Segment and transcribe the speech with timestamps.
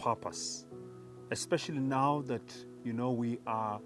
[0.00, 0.66] purpose,
[1.30, 3.78] especially now that you know we are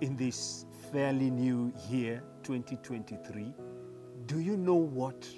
[0.00, 3.54] in this fairly new year 2023?
[4.26, 5.28] Do you know what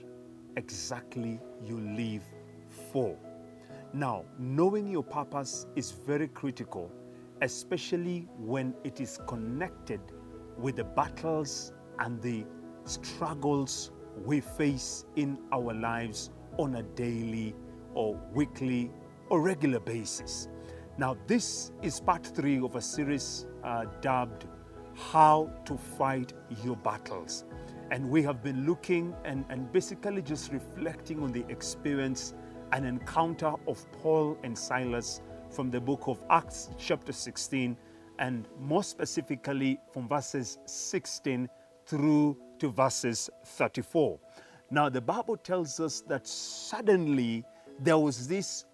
[0.56, 2.22] exactly you live
[2.92, 3.18] for?
[3.92, 6.90] Now, knowing your purpose is very critical,
[7.42, 10.00] especially when it is connected
[10.58, 12.46] with the battles and the
[12.84, 13.90] struggles
[14.24, 17.54] we face in our lives on a daily
[17.92, 18.90] or weekly
[19.28, 20.48] or regular basis.
[20.98, 24.46] Now, this is part three of a series uh, dubbed
[24.94, 26.32] How to Fight
[26.64, 27.44] Your Battles.
[27.90, 32.34] And we have been looking and, and basically just reflecting on the experience
[32.72, 35.20] and encounter of Paul and Silas
[35.50, 37.76] from the book of Acts, chapter 16,
[38.18, 41.48] and more specifically from verses 16
[41.84, 44.18] through to verses 34.
[44.70, 47.44] Now, the Bible tells us that suddenly
[47.78, 48.64] there was this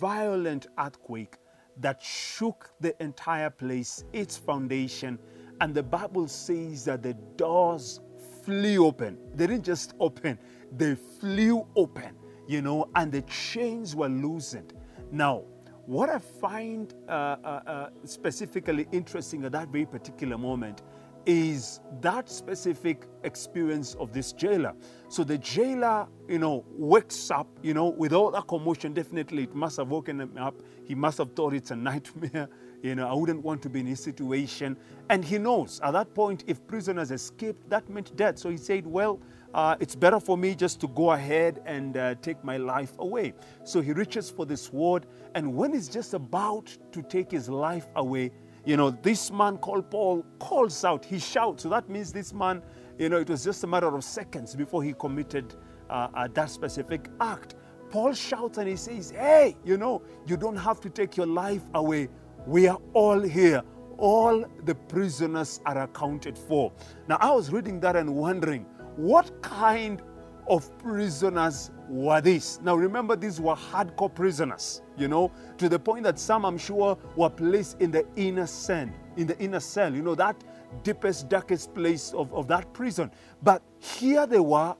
[0.00, 1.36] violent earthquake
[1.80, 5.18] that shook the entire place, its foundation,
[5.60, 8.00] and the Bible says that the doors
[8.42, 9.18] flew open.
[9.34, 10.38] They didn't just open,
[10.76, 14.72] they flew open, you know, and the chains were loosened.
[15.10, 15.44] Now,
[15.86, 20.82] what I find uh, uh, uh, specifically interesting at that very particular moment
[21.28, 24.72] is that specific experience of this jailer.
[25.10, 28.94] So the jailer, you know, wakes up, you know, with all that commotion.
[28.94, 30.54] Definitely, it must have woken him up.
[30.84, 32.48] He must have thought it's a nightmare.
[32.82, 34.74] You know, I wouldn't want to be in his situation.
[35.10, 38.38] And he knows at that point, if prisoners escaped, that meant death.
[38.38, 39.20] So he said, well,
[39.52, 43.34] uh, it's better for me just to go ahead and uh, take my life away.
[43.64, 47.86] So he reaches for the sword, and when he's just about to take his life
[47.96, 48.30] away,
[48.68, 51.62] you know, this man called Paul calls out, he shouts.
[51.62, 52.62] So that means this man,
[52.98, 55.54] you know, it was just a matter of seconds before he committed
[55.88, 57.54] uh, uh, that specific act.
[57.88, 61.62] Paul shouts and he says, Hey, you know, you don't have to take your life
[61.72, 62.10] away.
[62.46, 63.62] We are all here.
[63.96, 66.70] All the prisoners are accounted for.
[67.08, 70.02] Now, I was reading that and wondering, what kind
[70.48, 72.60] of prisoners were these?
[72.62, 76.98] Now, remember, these were hardcore prisoners, you know, to the point that some, I'm sure,
[77.16, 80.42] were placed in the inner cell, in the inner cell, you know, that
[80.82, 83.10] deepest, darkest place of, of that prison.
[83.42, 84.76] But here they were.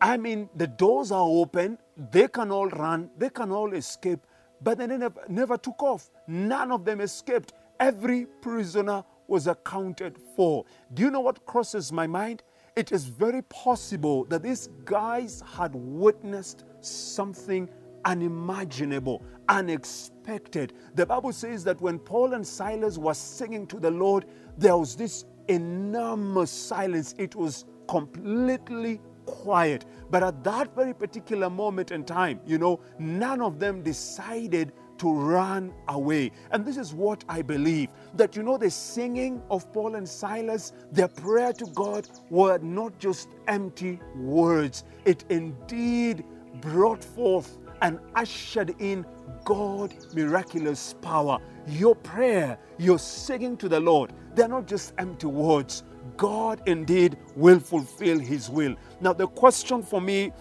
[0.00, 1.78] I mean, the doors are open,
[2.10, 4.26] they can all run, they can all escape,
[4.62, 6.10] but they never, never took off.
[6.26, 7.52] None of them escaped.
[7.80, 10.64] Every prisoner was accounted for.
[10.94, 12.42] Do you know what crosses my mind?
[12.76, 17.68] It is very possible that these guys had witnessed something
[18.04, 20.74] unimaginable, unexpected.
[20.94, 24.26] The Bible says that when Paul and Silas were singing to the Lord,
[24.58, 27.14] there was this enormous silence.
[27.18, 29.86] It was completely quiet.
[30.10, 35.12] But at that very particular moment in time, you know, none of them decided to
[35.12, 36.30] run away.
[36.50, 40.72] And this is what I believe that you know, the singing of Paul and Silas,
[40.92, 46.24] their prayer to God were not just empty words, it indeed
[46.60, 49.04] brought forth and ushered in
[49.44, 51.38] God miraculous power.
[51.66, 55.82] Your prayer, your singing to the Lord, they're not just empty words.
[56.16, 58.76] God indeed will fulfill his will.
[59.00, 60.32] Now, the question for me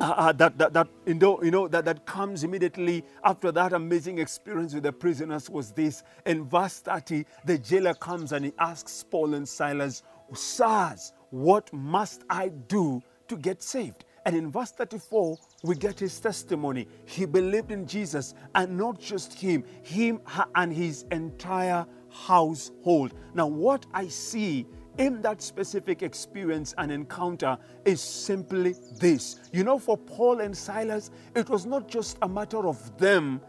[0.00, 4.18] uh, that, that, that, you know, you know that, that comes immediately after that amazing
[4.18, 6.02] experience with the prisoners was this.
[6.26, 10.02] In verse 30, the jailer comes and he asks Paul and Silas,
[10.34, 14.04] Sirs, what must I do to get saved?
[14.26, 16.88] And in verse 34, we get his testimony.
[17.04, 20.20] He believed in Jesus, and not just him, him
[20.56, 23.14] and his entire household.
[23.34, 24.66] Now, what I see
[24.98, 29.40] in that specific experience and encounter is simply this.
[29.52, 33.40] You know, for Paul and Silas, it was not just a matter of them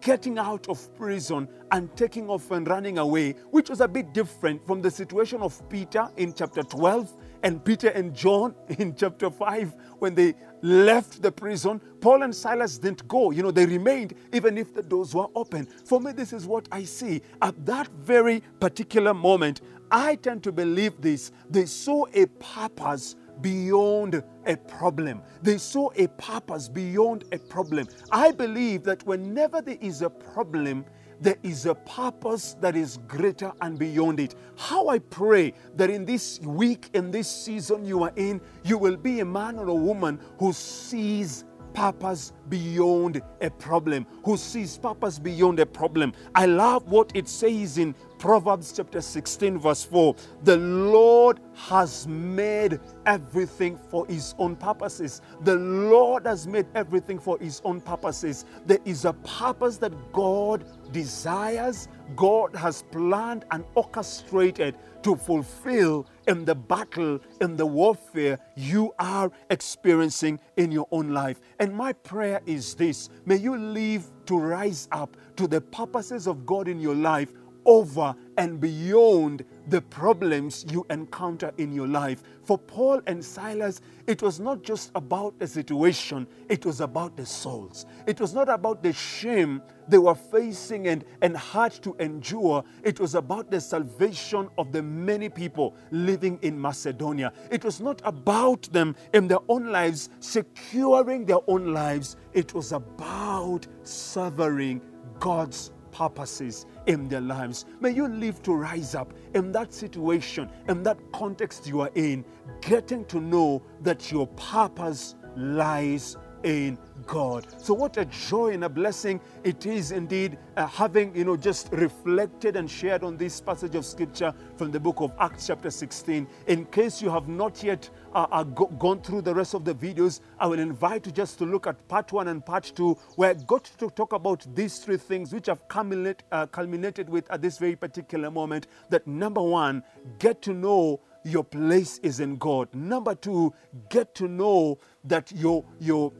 [0.00, 4.66] getting out of prison and taking off and running away, which was a bit different
[4.66, 9.74] from the situation of Peter in chapter 12 and Peter and John in chapter 5
[9.98, 11.80] when they left the prison.
[12.00, 15.66] Paul and Silas didn't go, you know, they remained even if the doors were open.
[15.84, 17.22] For me, this is what I see.
[17.42, 19.60] At that very particular moment,
[19.90, 21.30] I tend to believe this.
[21.48, 25.22] They saw a purpose beyond a problem.
[25.42, 27.86] They saw a purpose beyond a problem.
[28.10, 30.84] I believe that whenever there is a problem,
[31.20, 34.34] there is a purpose that is greater and beyond it.
[34.56, 38.96] How I pray that in this week, in this season you are in, you will
[38.96, 41.44] be a man or a woman who sees
[41.76, 46.12] purpose beyond a problem, who sees purpose beyond a problem.
[46.34, 47.94] I love what it says in
[48.26, 55.22] Proverbs chapter 16, verse 4 The Lord has made everything for his own purposes.
[55.42, 58.44] The Lord has made everything for his own purposes.
[58.66, 61.86] There is a purpose that God desires,
[62.16, 69.30] God has planned and orchestrated to fulfill in the battle, in the warfare you are
[69.50, 71.40] experiencing in your own life.
[71.60, 76.44] And my prayer is this may you live to rise up to the purposes of
[76.44, 77.32] God in your life
[77.66, 82.22] over and beyond the problems you encounter in your life.
[82.44, 87.26] For Paul and Silas, it was not just about the situation, it was about the
[87.26, 87.86] souls.
[88.06, 92.64] It was not about the shame they were facing and, and had to endure.
[92.82, 97.32] It was about the salvation of the many people living in Macedonia.
[97.50, 102.16] It was not about them in their own lives, securing their own lives.
[102.32, 104.80] It was about severing
[105.18, 107.64] God's purposes in their lives.
[107.80, 112.24] May you live to rise up in that situation, in that context you are in,
[112.60, 117.46] getting to know that your purpose lies in God.
[117.58, 121.68] So, what a joy and a blessing it is indeed uh, having, you know, just
[121.72, 126.26] reflected and shared on this passage of scripture from the book of Acts, chapter 16.
[126.46, 129.74] In case you have not yet uh, uh, go- gone through the rest of the
[129.74, 133.30] videos, I will invite you just to look at part one and part two, where
[133.30, 137.42] I got to talk about these three things which have culminate, uh, culminated with at
[137.42, 138.66] this very particular moment.
[138.90, 139.82] That number one,
[140.18, 142.72] get to know your place is in God.
[142.74, 143.52] Number two,
[143.90, 146.12] get to know that your your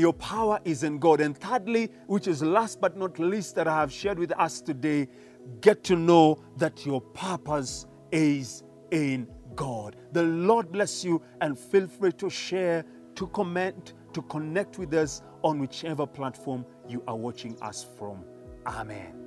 [0.00, 1.20] your power is in God.
[1.20, 5.08] And thirdly, which is last but not least that I have shared with us today,
[5.60, 9.96] get to know that your purpose is in God.
[10.12, 12.84] The Lord bless you and feel free to share,
[13.16, 18.24] to comment, to connect with us on whichever platform you are watching us from.
[18.66, 19.21] Amen.